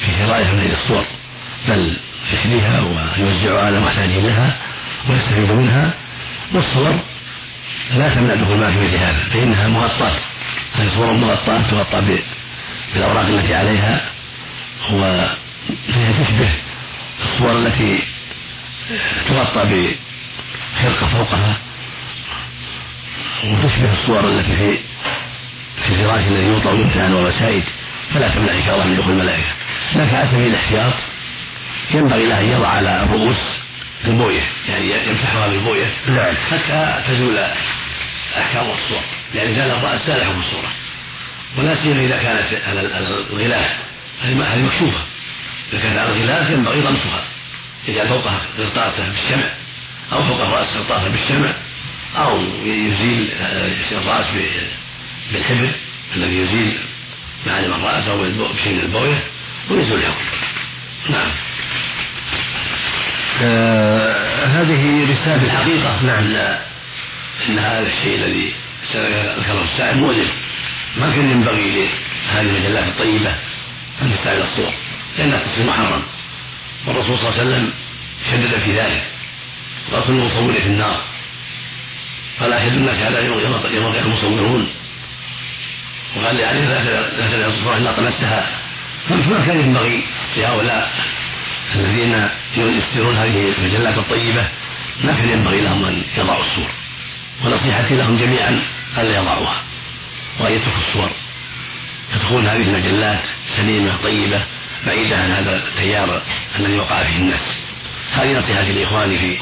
في 0.00 0.12
شرائها 0.12 0.52
من 0.52 0.70
الصور 0.72 1.04
بل 1.68 1.96
يشريها 2.32 2.80
ويوزعها 2.80 3.66
على 3.66 3.78
المحتاجين 3.78 4.26
لها 4.26 4.56
ويستفيد 5.10 5.50
منها. 5.52 5.92
والصور 6.54 7.00
لا 7.94 8.14
تمنع 8.14 8.34
دخول 8.34 8.56
ما 8.56 8.70
في 8.70 8.78
مثل 8.78 8.96
هذا 8.96 9.20
فإنها 9.32 9.68
مغطاة. 9.68 10.16
هذه 10.74 10.88
صور 10.94 11.12
مغطاة 11.12 11.62
تغطى 11.70 12.20
بالأوراق 12.94 13.26
التي 13.26 13.54
عليها 13.54 14.00
وهي 14.92 16.12
تشبه 16.24 16.50
الصور 17.24 17.52
التي 17.52 18.02
تغطى 19.28 19.64
بخرقة 19.64 21.06
فوقها 21.06 21.56
وتشبه 23.44 23.92
الصور 23.92 24.28
التي 24.28 24.56
في 24.56 24.78
في 25.82 25.90
الفراش 25.90 26.26
الذي 26.26 26.46
يوطى 26.46 26.68
ويمتهن 26.68 27.12
والوسائد 27.12 27.64
فلا 28.14 28.28
تمنع 28.28 28.52
ان 28.52 28.62
شاء 28.62 28.74
الله 28.74 28.86
من 28.86 28.96
دخول 28.96 29.12
الملائكة. 29.12 29.52
لكن 29.94 30.16
على 30.16 30.28
سبيل 30.28 30.46
الاحتياط 30.46 30.92
ينبغي 31.90 32.26
له 32.26 32.40
أن 32.40 32.44
يضع 32.44 32.68
على 32.68 33.02
الرؤوس 33.02 33.58
البويه 34.04 34.42
يعني 34.68 35.08
يمسحها 35.08 35.46
بالبوية. 35.46 35.86
نعم. 36.08 36.34
حتى 36.50 37.02
تزول 37.08 37.38
أحكام 38.38 38.66
الصور. 38.70 39.02
يعني 39.34 39.52
زال 39.52 39.70
الراس 39.70 40.06
زال 40.06 40.24
حكم 40.24 40.38
الصورة. 40.38 40.68
ولا 41.58 41.76
سيما 41.82 42.00
إذا 42.00 42.16
كانت 42.16 42.62
على 42.66 42.80
الغلاف. 43.30 43.76
هذه 44.22 44.62
مكشوفة. 44.62 45.00
إذا 45.72 45.82
كانت 45.82 45.98
على 45.98 46.12
الغلاف 46.12 46.50
ينبغي 46.50 46.80
غمسها 46.80 47.24
يجعل 47.88 48.08
فوقها 48.08 48.48
قرطاسه 48.58 49.08
بالشمع 49.08 49.50
أو 50.12 50.22
فوق 50.22 50.40
الرأس 50.40 50.66
قرطاسه 50.76 51.08
بالشمع 51.08 51.54
أو 52.16 52.40
يزيل 52.64 53.32
الرأس 53.92 54.26
بالحبر 55.32 55.70
الذي 56.16 56.36
يزيل 56.36 56.78
معالم 57.46 57.74
الرأس 57.74 58.08
أو 58.08 58.18
بشيء 58.52 58.72
من 58.72 58.80
البوية 58.80 59.24
ويزول 59.70 59.98
الحكم 59.98 60.24
نعم. 61.10 61.30
آه 63.42 64.46
هذه 64.46 65.10
رسالة 65.10 65.44
الحقيقة 65.44 66.02
نعم. 66.02 66.24
لا 66.24 66.62
إن 67.48 67.58
هذا 67.58 67.86
الشيء 67.86 68.14
الذي 68.14 68.52
ذكره 69.38 69.64
السائل 69.64 69.98
مؤلم. 69.98 70.28
ما 70.96 71.10
كان 71.10 71.30
ينبغي 71.30 71.70
لهذه 71.70 72.40
المجلات 72.40 72.84
الطيبة 72.88 73.34
أن 74.02 74.12
تستعمل 74.12 74.42
الصور 74.42 74.72
لأنها 75.18 75.38
التصوير 75.38 75.66
محرم 75.66 76.02
والرسول 76.86 77.18
صلى 77.18 77.28
الله 77.28 77.40
عليه 77.40 77.50
وسلم 77.50 77.72
شدد 78.30 78.58
في 78.64 78.80
ذلك. 78.80 79.02
وقال 79.92 80.04
كل 80.04 80.12
مصور 80.12 80.52
في 80.52 80.66
النار. 80.66 81.02
قال 82.40 82.52
أشد 82.52 82.72
الناس 82.72 83.02
على 83.02 83.24
يوم 83.24 83.38
يوم 83.74 83.94
المصورون. 83.94 84.68
وقال 86.16 86.40
يعني 86.40 86.66
لا 86.66 86.82
لا 87.36 87.50
تصبح 87.50 87.76
إلا 87.76 87.92
طمستها 87.92 88.46
فما 89.08 89.46
كان 89.46 89.60
ينبغي 89.60 90.04
لهؤلاء 90.36 90.92
الذين 91.74 92.28
يسترون 92.56 93.16
هذه 93.16 93.52
المجلات 93.58 93.98
الطيبة؟ 93.98 94.48
ما 95.04 95.12
كان 95.12 95.28
ينبغي 95.28 95.60
لهم 95.60 95.84
أن 95.84 96.02
يضعوا 96.16 96.40
الصور. 96.40 96.70
ونصيحتي 97.44 97.94
لهم 97.94 98.16
جميعا 98.16 98.62
ألا 98.98 99.16
يضعوها. 99.16 99.62
وأن 100.40 100.52
يتركوا 100.52 100.78
الصور. 100.88 101.10
فتكون 102.12 102.46
هذه 102.46 102.62
المجلات 102.62 103.20
سليمة 103.56 103.96
طيبة. 104.02 104.42
بعيدة 104.86 105.16
عن 105.16 105.30
هذا 105.30 105.56
التيار 105.56 106.22
الذي 106.58 106.78
وقع 106.78 107.02
فيه 107.02 107.16
الناس. 107.16 107.58
هذه 108.12 108.38
نصيحتي 108.38 108.72
لإخواني 108.72 109.18
في 109.18 109.38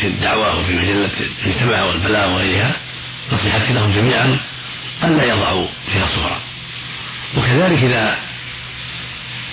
في 0.00 0.06
الدعوة 0.06 0.58
وفي 0.58 0.72
مجلة 0.72 1.10
المجتمع 1.44 1.82
والبلاغ 1.82 2.34
وغيرها. 2.34 2.76
نصيحتي 3.32 3.72
لهم 3.72 3.92
جميعا 3.92 4.38
ألا 5.04 5.24
يضعوا 5.24 5.66
فيها 5.92 6.06
صورا 6.06 6.40
وكذلك 7.36 7.84
إذا 7.84 8.18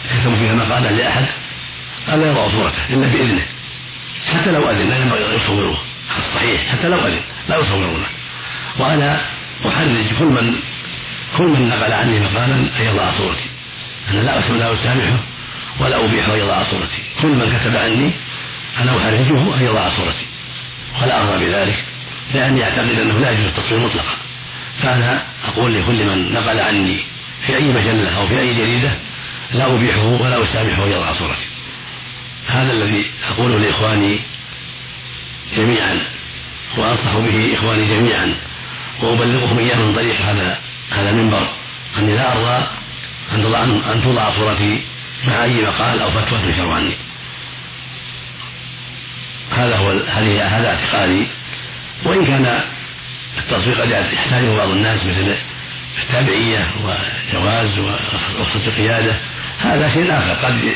كتبوا 0.10 0.36
فيها 0.36 0.54
مقالا 0.54 0.90
لأحد 0.90 1.28
ألا 2.08 2.32
يضعوا 2.32 2.50
صورته 2.50 2.86
إلا 2.90 3.08
بإذنه. 3.08 3.46
حتى 4.34 4.52
لو 4.52 4.70
أذن 4.70 4.90
لا 4.90 4.98
ينبغي 4.98 5.28
أن 5.28 5.34
يصوروه. 5.34 5.78
الصحيح 6.18 6.72
حتى 6.72 6.88
لو 6.88 7.08
أذن 7.08 7.22
لا 7.50 7.58
يصورونه 7.58 8.08
وأنا 8.80 9.22
أحرج 9.68 10.14
كل 10.20 10.26
من 10.26 10.56
كل 11.38 11.48
من 11.48 11.70
نقل 11.70 11.94
عني 11.94 12.20
مقالا 12.20 12.56
أن 12.56 12.70
يضع 12.80 13.12
صورتي. 13.12 13.49
أنا 14.10 14.20
لا 14.20 14.40
لا 14.40 14.74
أسامحه 14.74 15.20
ولا 15.80 16.06
أبيح 16.06 16.30
أن 16.30 16.40
يضع 16.40 16.64
صورتي. 16.64 17.04
كل 17.22 17.28
من 17.28 17.58
كتب 17.60 17.76
عني 17.76 18.14
أنا 18.80 18.98
أحرجه 18.98 19.56
أن 19.58 19.66
يضع 19.66 19.90
صورتي. 19.90 20.26
ولا 21.02 21.20
أرضى 21.22 21.46
بذلك 21.46 21.84
لأني 22.34 22.64
أعتقد 22.64 23.00
أنه 23.00 23.20
لا 23.20 23.32
يجوز 23.32 23.46
التصوير 23.46 23.80
مطلقا. 23.80 24.16
فأنا 24.82 25.26
أقول 25.48 25.82
لكل 25.82 26.06
من 26.06 26.34
نقل 26.34 26.60
عني 26.60 27.00
في 27.46 27.56
أي 27.56 27.64
مجلة 27.64 28.18
أو 28.18 28.28
في 28.28 28.40
أي 28.40 28.54
جريدة 28.54 28.92
لا 29.52 29.76
أبيحه 29.76 30.06
ولا 30.06 30.44
أسامحه 30.44 30.84
أن 30.84 30.92
يضع 30.92 31.14
صورتي. 31.14 31.48
هذا 32.48 32.72
الذي 32.72 33.12
أقوله 33.30 33.60
لإخواني 33.60 34.22
جميعا 35.56 36.02
وأنصح 36.78 37.18
به 37.18 37.54
إخواني 37.54 37.88
جميعا 37.88 38.36
وأبلغهم 39.02 39.60
إياه 39.60 39.78
من 39.78 39.96
طريق 39.96 40.22
هذا 40.22 40.60
هذا 40.92 41.10
المنبر 41.10 41.48
أني 41.98 42.16
لا 42.16 42.32
أرضى 42.32 42.68
أن 43.32 43.56
أن 43.84 44.02
توضع 44.02 44.30
صورتي 44.36 44.86
مع 45.28 45.44
أي 45.44 45.66
مقال 45.66 46.02
أو 46.02 46.12
فتوى 46.12 46.40
تنشر 46.40 46.72
عني 46.72 46.94
هذا 49.52 49.76
هو 49.76 49.92
هذه 49.92 50.58
هذا 50.58 50.70
اعتقادي. 50.70 51.28
وإن 52.06 52.26
كان 52.26 52.62
التصوير 53.38 53.82
قد 53.82 53.90
يحتاجه 54.14 54.56
بعض 54.56 54.70
الناس 54.70 55.06
مثل 55.06 55.36
التابعية 56.04 56.72
وجواز 56.84 57.80
ورخصه 57.80 58.68
القيادة 58.68 59.16
هذا 59.60 59.90
شيء 59.90 60.18
آخر. 60.18 60.34
قد 60.46 60.74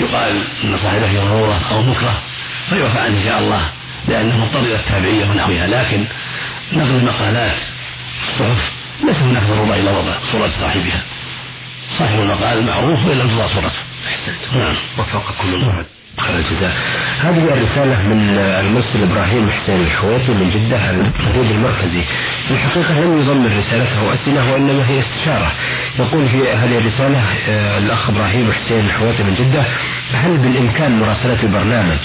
يقال 0.00 0.44
أن 0.64 0.78
صاحبه 0.78 1.24
ضروره 1.24 1.60
أو 1.70 1.82
مكره 1.82 2.22
فيعفى 2.68 2.98
عنه 2.98 3.18
إن 3.18 3.24
شاء 3.24 3.38
الله 3.38 3.70
لأنه 4.08 4.44
مضطر 4.44 4.60
إلى 4.60 4.74
التابعية 4.74 5.30
ونحوها. 5.30 5.66
لكن 5.66 6.04
نقل 6.72 6.90
المقالات 6.90 7.58
الصحف 8.28 8.72
ليس 9.04 9.16
هناك 9.16 9.42
ضرورة 9.42 9.74
إلى 9.74 9.90
وضع 9.90 10.14
صورة 10.32 10.50
صاحبها. 10.60 11.02
صاحب 11.98 12.20
المقال 12.20 12.66
معروف 12.66 13.06
وان 13.06 13.18
لم 13.18 13.28
توضع 13.28 13.46
صورته 13.46 13.78
احسنت 14.08 14.56
نعم. 14.56 14.74
وفقكم 14.98 15.48
الله. 15.48 15.84
خير 16.18 16.36
الجزاء. 16.36 16.76
هذه 17.20 17.54
الرسالة 17.54 18.02
من 18.02 18.38
المرسل 18.38 19.02
إبراهيم 19.02 19.50
حسين 19.50 19.80
الحويطي 19.80 20.32
من 20.32 20.50
جدة 20.50 20.90
الحدود 20.90 21.50
المركزي. 21.50 22.02
في 22.48 22.54
الحقيقة 22.54 23.00
لم 23.00 23.20
يضمن 23.20 23.58
رسالته 23.58 24.14
أسئلة 24.14 24.52
وإنما 24.52 24.88
هي 24.88 24.98
استشارة. 25.00 25.52
يقول 25.98 26.28
في 26.28 26.52
هذه 26.52 26.78
الرسالة 26.78 27.18
آه، 27.48 27.78
الأخ 27.78 28.08
إبراهيم 28.08 28.52
حسين 28.52 28.80
الحويطي 28.80 29.22
من 29.22 29.34
جدة 29.34 29.64
هل 30.14 30.36
بالإمكان 30.38 31.00
مراسلة 31.00 31.42
البرنامج 31.42 31.98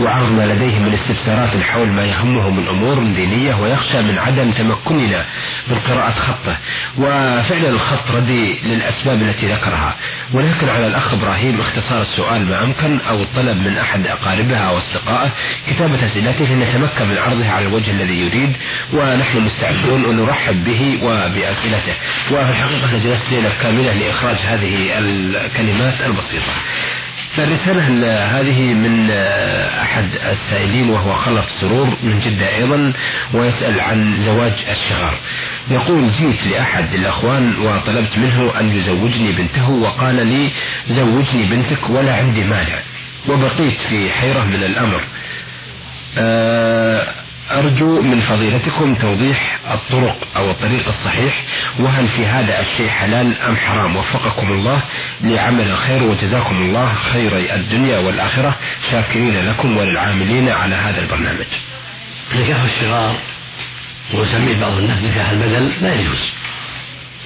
وعرض 0.00 0.32
ما 0.32 0.46
لديه 0.46 0.78
من 0.78 0.94
استفسارات 0.94 1.62
حول 1.62 1.88
ما 1.88 2.04
يهمه 2.04 2.50
من 2.50 2.68
أمور 2.68 2.98
دينية 2.98 3.54
ويخشى 3.54 4.02
من 4.02 4.18
عدم 4.18 4.50
تمكننا 4.50 5.24
من 5.68 5.78
قراءة 5.78 6.10
خطه؟ 6.10 6.56
وفعلا 6.98 7.68
الخط 7.68 8.10
ردي 8.10 8.60
للأسباب 8.64 9.22
التي 9.22 9.52
ذكرها. 9.52 9.96
ولكن 10.32 10.68
على 10.68 10.86
الأخ 10.86 11.14
إبراهيم 11.14 11.60
اختصار 11.60 12.02
السؤال 12.02 12.46
ما 12.48 12.62
أمكن 12.62 13.00
أو 13.00 13.22
الطلب 13.22 13.56
من 13.56 13.78
أحد 13.78 14.06
أقاربها 14.06 14.68
أو 14.68 14.78
أصدقائه 14.78 15.30
كتابة 15.70 16.06
أسئلته 16.06 16.54
لنتمكن 16.54 17.08
من 17.08 17.18
عرضها 17.18 17.50
على 17.50 17.66
الوجه 17.66 17.90
الذي 17.90 18.20
يريد 18.20 18.52
ونحن 18.92 19.40
مستعدون 19.40 20.04
ونرحب 20.04 20.64
به 20.64 20.98
وبأسئلته. 21.02 21.94
وفي 22.30 22.50
الحقيقة 22.50 22.98
جلست 22.98 23.32
ليلة 23.32 23.58
كاملة 23.62 23.92
لإخراج 23.92 24.36
هذه 24.36 24.98
الكلمات 24.98 26.00
البسيطة. 26.00 26.52
فالرسالة 27.38 28.24
هذه 28.40 28.60
من 28.62 29.10
أحد 29.82 30.04
السائلين 30.30 30.90
وهو 30.90 31.14
خلف 31.14 31.44
سرور 31.60 31.86
من 32.02 32.20
جدة 32.20 32.54
أيضا 32.54 32.92
ويسأل 33.34 33.80
عن 33.80 34.16
زواج 34.16 34.52
الشغار 34.70 35.14
يقول 35.70 36.12
جيت 36.12 36.46
لأحد 36.46 36.94
الأخوان 36.94 37.56
وطلبت 37.56 38.18
منه 38.18 38.60
أن 38.60 38.68
يزوجني 38.68 39.32
بنته 39.32 39.70
وقال 39.70 40.26
لي 40.26 40.50
زوجني 40.88 41.44
بنتك 41.44 41.90
ولا 41.90 42.14
عندي 42.16 42.44
مانع 42.44 42.78
وبقيت 43.28 43.78
في 43.88 44.10
حيرة 44.10 44.44
من 44.44 44.62
الأمر. 44.62 45.00
أه 46.18 47.06
أرجو 47.50 48.02
من 48.02 48.20
فضيلتكم 48.20 48.94
توضيح 48.94 49.60
الطرق 49.72 50.28
أو 50.36 50.50
الطريق 50.50 50.88
الصحيح 50.88 51.44
وهل 51.78 52.08
في 52.08 52.26
هذا 52.26 52.60
الشيء 52.60 52.88
حلال 52.88 53.38
أم 53.40 53.56
حرام؟ 53.56 53.96
وفقكم 53.96 54.52
الله 54.52 54.82
لعمل 55.20 55.70
الخير 55.70 56.02
وجزاكم 56.02 56.56
الله 56.56 56.94
خير 56.94 57.54
الدنيا 57.54 57.98
والآخرة. 57.98 58.56
شاكرين 58.90 59.48
لكم 59.48 59.76
وللعاملين 59.76 60.48
على 60.48 60.74
هذا 60.74 61.00
البرنامج. 61.00 61.46
نكاح 62.34 62.62
الشغار 62.62 63.16
ويسميه 64.14 64.60
بعض 64.60 64.72
الناس 64.72 65.02
نكاح 65.02 65.30
البدل 65.30 65.72
لا 65.80 65.94
يجوز. 65.94 66.32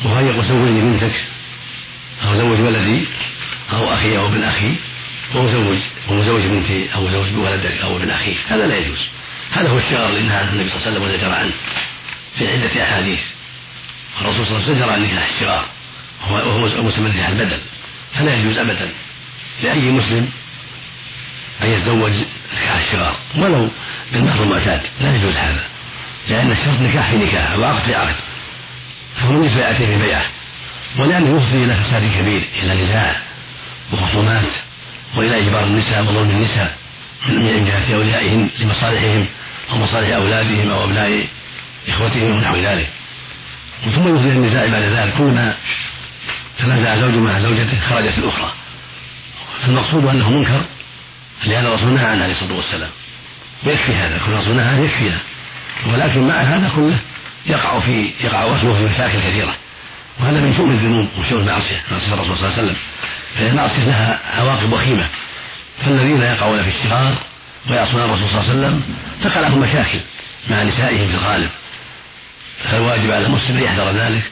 وهل 0.05 0.27
يقول 0.27 0.45
زوجني 0.45 0.81
بنتك 0.81 1.15
أو 2.25 2.37
زوج 2.41 2.61
ولدي 2.61 3.05
أو 3.73 3.93
أخي 3.93 4.19
أو 4.19 4.27
ابن 4.27 4.45
أخي 4.45 4.75
ومزوج 5.35 5.79
ومزوج 6.09 6.43
بنتي 6.43 6.95
أو 6.95 7.07
مزوج 7.07 7.29
بولدك 7.29 7.81
أو 7.85 7.97
ابن 7.97 8.11
أخيك. 8.11 8.37
هذا 8.49 8.67
لا 8.67 8.77
يجوز. 8.77 9.12
هذا 9.53 9.69
هو 9.69 9.79
الشغار 9.79 10.09
اللي 10.09 10.23
نهى 10.29 10.43
النبي 10.43 10.71
صلى 10.71 10.77
الله 10.77 10.87
عليه 10.87 10.97
وسلم 10.97 11.03
وزجر 11.03 11.35
عنه 11.35 11.53
في 12.39 12.49
عدة 12.49 12.83
أحاديث. 12.83 13.21
الرسول 14.21 14.47
صلى 14.47 14.57
الله 14.57 14.63
عليه 14.63 14.65
وسلم 14.65 14.75
زجر 14.75 14.91
عن 14.93 15.03
نكاح 15.03 15.29
الشغار 15.35 15.65
وهو 16.31 16.83
مسمى 16.83 17.11
نكاح 17.11 17.29
البدل. 17.29 17.61
فلا 18.15 18.35
يجوز 18.35 18.59
أبدا 18.59 18.91
لأي 19.63 19.91
مسلم 19.91 20.31
أن 21.63 21.73
يتزوج 21.73 22.13
نكاح 22.57 22.77
الشغار 22.77 23.17
ولو 23.37 23.69
بالمهر 24.13 24.43
المعتاد. 24.43 24.83
لا 25.01 25.17
يجوز 25.17 25.37
هذا 25.37 25.65
لأن 26.29 26.53
الشرط 26.53 26.81
نكاح 26.81 27.11
في 27.11 27.17
نكاح 27.17 27.59
وعقد 27.59 27.83
في 27.85 27.95
عقد. 27.95 28.15
فهو 29.17 29.33
من 29.33 29.49
بيعته 29.49 29.87
في 29.87 29.99
بيعة. 29.99 30.25
ولأنه 30.99 31.37
يفضي 31.37 31.65
إلى 31.65 31.77
فساد 31.77 32.03
كبير 32.19 32.49
إلى 32.63 32.75
نزاع 32.75 33.17
وخصومات 33.93 34.49
وإلى 35.17 35.39
إجبار 35.39 35.65
النساء 35.65 36.03
وظلم 36.03 36.31
النساء 36.31 36.77
من 37.29 37.65
جهة 37.65 37.95
أوليائهم 37.95 38.51
لمصالحهم. 38.59 39.27
أو 39.71 39.79
مصالح 39.79 40.17
أولادهم 40.17 40.71
أو 40.71 40.85
أبناء 40.85 41.27
إخوتهم 41.89 42.37
ونحو 42.37 42.57
ذلك. 42.57 42.89
ثم 43.85 44.17
يفضي 44.17 44.29
النزاع 44.29 44.67
بعد 44.67 44.83
ذلك. 44.83 45.15
كلما 45.19 45.55
تنازع 46.59 46.97
زوج 46.97 47.15
مع 47.15 47.41
زوجته 47.41 47.81
خرجت 47.81 48.19
الأخرى. 48.19 48.53
فالمقصود 49.63 50.07
أنه 50.07 50.31
منكر. 50.31 50.65
لهذا 51.45 51.69
الرسول 51.69 51.89
نهى 51.89 52.07
عنه 52.07 52.25
عليه 52.25 52.35
الصلاة 52.35 52.57
والسلام. 52.57 52.91
ويكفي 53.65 53.95
هذا. 53.95 54.19
كل 54.27 54.33
الرسول 54.33 54.57
نهى 54.57 54.85
يكفي 54.85 55.19
ولكن 55.87 56.29
مع 56.29 56.35
هذا 56.35 56.71
كله 56.77 56.99
يقع 57.47 57.81
في 57.81 58.11
يقع 58.21 58.45
وصفه 58.45 58.75
في 58.75 58.85
مشاكل 58.85 59.21
كثيرة. 59.21 59.55
وهذا 60.21 60.41
من 60.41 60.57
شؤم 60.57 60.71
الذنوب 60.71 61.09
وشؤم 61.19 61.39
المعصية 61.39 61.83
معصية 61.91 62.15
الرسول 62.15 62.39
صلى 62.39 62.47
الله 62.47 62.59
عليه 62.59 62.63
وسلم. 62.63 62.77
فإن 63.35 63.47
المعصية 63.47 63.85
لها 63.85 64.21
عواقب 64.39 64.73
وخيمة. 64.73 65.09
فالذين 65.85 66.23
يقعون 66.23 66.63
في 66.63 66.69
الشغار 66.69 67.15
ويعصون 67.71 68.03
الرسول 68.03 68.29
صلى 68.29 68.41
الله 68.41 68.51
عليه 68.51 68.59
وسلم 68.59 68.83
تقع 69.23 69.41
لهم 69.41 69.59
مشاكل 69.61 70.01
مع 70.51 70.63
نسائهم 70.63 71.09
في 71.09 71.15
الغالب. 71.15 71.51
فالواجب 72.65 73.11
على 73.11 73.27
المسلم 73.27 73.57
أن 73.57 73.63
يحذر 73.63 73.93
ذلك 73.93 74.23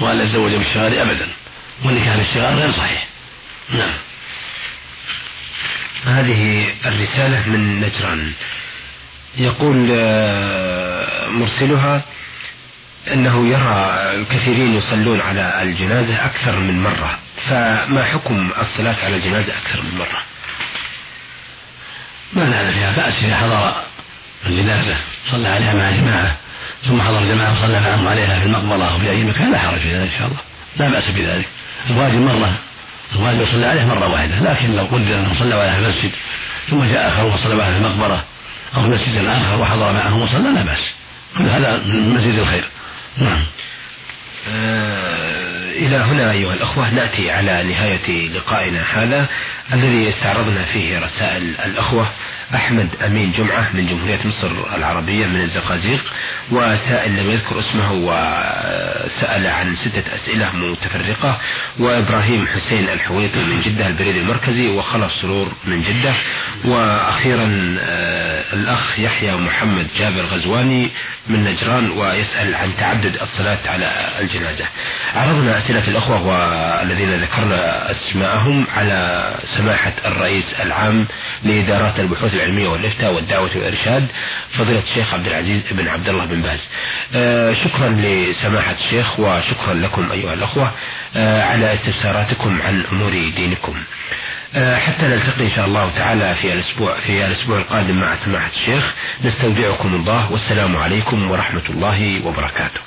وأن 0.00 0.18
لا 0.18 0.24
يتزوج 0.24 0.52
بالشغار 0.52 1.02
أبدا 1.02 1.28
والنكاح 1.84 2.16
بالشغار 2.16 2.54
غير 2.54 2.72
صحيح. 2.72 3.06
نعم. 3.70 3.94
هذه 6.04 6.72
الرسالة 6.84 7.48
من 7.48 7.80
نجران. 7.80 8.32
يقول 9.38 9.88
آه، 9.92 11.26
مرسلها 11.28 12.04
أنه 13.12 13.48
يرى 13.48 13.86
الكثيرين 14.14 14.74
يصلون 14.74 15.20
على 15.20 15.62
الجنازة 15.62 16.24
أكثر 16.24 16.58
من 16.58 16.82
مرة 16.82 17.18
فما 17.48 18.04
حكم 18.04 18.50
الصلاة 18.60 18.96
على 19.04 19.16
الجنازة 19.16 19.58
أكثر 19.58 19.82
من 19.82 19.98
مرة؟ 19.98 20.22
ما 22.32 22.48
نعلم 22.48 22.72
فيها 22.72 22.90
بأس 22.96 23.18
إذا 23.24 23.36
حضر 23.36 23.82
الجنازة. 24.46 24.96
صلى 25.30 25.48
عليها 25.48 25.74
مع 25.74 25.90
جماعة. 25.90 26.36
ثم 26.88 27.02
حضر 27.02 27.24
جماعة 27.24 27.52
وصلى 27.52 27.80
معهم 27.80 28.08
عليها 28.08 28.38
في 28.38 28.46
المقبرة 28.46 28.92
أو 28.92 28.98
في 28.98 29.10
أي 29.10 29.24
مكان 29.24 29.52
لا 29.52 29.58
حرج 29.58 29.78
في 29.78 29.96
ذلك 29.96 30.12
إن 30.12 30.18
شاء 30.18 30.26
الله. 30.26 30.38
لا 30.76 30.88
بأس 30.88 31.10
بذلك 31.10 31.48
الواجب 31.90 32.14
مرة. 32.14 32.54
الواجب 33.16 33.40
يصلى 33.40 33.66
عليه 33.66 33.84
مرة 33.84 34.08
واحدة. 34.08 34.40
لكن 34.40 34.72
لو 34.72 34.84
قدر 34.84 35.18
أنه 35.18 35.38
صلى 35.38 35.54
عليها 35.54 35.74
في 35.74 35.78
المسجد 35.78 36.10
ثم 36.70 36.84
جاء 36.84 37.08
آخر 37.08 37.24
وصلى 37.24 37.62
عليها 37.62 37.78
في 37.78 37.86
المقبرة 37.86 38.24
أو 38.74 38.82
في 38.82 38.88
مسجد 38.88 39.26
آخر 39.26 39.60
وحضر 39.60 39.92
معهم 39.92 40.22
وصلى 40.22 40.50
لا 40.50 40.62
بأس. 40.62 40.90
كل 41.38 41.44
هذا 41.44 41.76
من 41.76 42.14
مزيد 42.14 42.38
الخير. 42.38 42.64
نعم. 43.18 43.44
آه 44.48 45.48
إلى 45.78 45.96
هنا 45.96 46.30
أيها 46.30 46.54
الأخوة 46.54 46.90
نأتي 46.90 47.30
على 47.30 47.64
نهاية 47.64 48.28
لقائنا 48.28 48.84
هذا. 48.94 49.26
الذي 49.72 50.08
استعرضنا 50.08 50.62
فيه 50.62 50.98
رسائل 50.98 51.42
الأخوة 51.42 52.12
أحمد 52.54 52.88
أمين 53.06 53.32
جمعة 53.32 53.68
من 53.74 53.86
جمهورية 53.86 54.26
مصر 54.26 54.50
العربية 54.76 55.26
من 55.26 55.40
الزقازيق 55.40 56.04
وسائل 56.50 57.16
لم 57.16 57.30
يذكر 57.30 57.58
اسمه 57.58 57.92
وسأل 57.92 59.46
عن 59.46 59.76
ستة 59.76 60.14
أسئلة 60.14 60.56
متفرقة 60.56 61.38
وإبراهيم 61.78 62.46
حسين 62.46 62.88
الحويطي 62.88 63.38
من 63.44 63.60
جدة 63.60 63.86
البريد 63.86 64.16
المركزي 64.16 64.68
وخلف 64.68 65.12
سرور 65.22 65.52
من 65.64 65.82
جدة. 65.82 66.14
وأخيرا 66.64 67.76
آه، 67.80 68.52
الأخ 68.52 68.98
يحيى 68.98 69.36
محمد 69.36 69.86
جابر 69.98 70.20
غزواني 70.22 70.90
من 71.28 71.44
نجران 71.44 71.90
ويسأل 71.90 72.54
عن 72.54 72.76
تعدد 72.76 73.16
الصلاة 73.22 73.58
على 73.66 74.08
الجنازة. 74.20 74.64
عرضنا 75.14 75.58
أسئلة 75.58 75.88
الأخوة 75.88 76.22
والذين 76.26 77.22
ذكرنا 77.22 77.90
أسماءهم 77.90 78.66
على 78.76 79.34
سماحة 79.56 79.92
الرئيس 80.04 80.54
العام 80.60 81.06
لإدارات 81.44 82.00
البحوث 82.00 82.34
العلمية 82.34 82.68
والإفتاء 82.68 83.14
والدعوة 83.14 83.50
والإرشاد 83.56 84.06
فضيلة 84.58 84.82
الشيخ 84.90 85.14
عبد 85.14 85.26
العزيز 85.26 85.62
بن 85.70 85.88
عبد 85.88 86.08
الله 86.08 86.24
بن 86.24 86.42
باز. 86.42 86.68
آه، 87.14 87.52
شكرا 87.54 87.88
لسماحة 87.88 88.74
الشيخ 88.84 89.20
وشكرا 89.20 89.74
لكم 89.74 90.12
أيها 90.12 90.34
الأخوة 90.34 90.72
آه، 91.16 91.42
على 91.42 91.72
استفساراتكم 91.74 92.62
عن 92.62 92.84
أمور 92.92 93.10
دينكم. 93.36 93.74
حتى 94.54 95.02
نلتقي 95.02 95.44
إن 95.44 95.50
شاء 95.50 95.66
الله 95.66 95.90
تعالى 95.96 96.34
في 96.34 96.52
الأسبوع 96.52 97.00
في 97.00 97.26
الأسبوع 97.26 97.58
القادم 97.58 97.94
مع 98.00 98.16
سماحة 98.24 98.50
الشيخ. 98.50 98.94
نستودعكم 99.24 99.94
الله 99.94 100.32
والسلام 100.32 100.76
عليكم 100.76 101.30
ورحمة 101.30 101.62
الله 101.70 102.26
وبركاته. 102.26 102.80